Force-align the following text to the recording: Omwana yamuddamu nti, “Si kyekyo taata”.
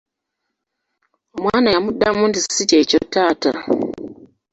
Omwana 1.35 1.69
yamuddamu 1.75 2.21
nti, 2.29 2.39
“Si 2.41 2.63
kyekyo 2.69 2.99
taata”. 3.13 3.51